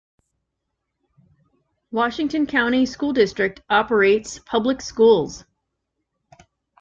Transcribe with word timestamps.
Washington 1.91 2.47
County 2.47 2.87
School 2.87 3.13
District 3.13 3.61
operates 3.69 4.39
public 4.39 4.81
schools. 4.81 5.45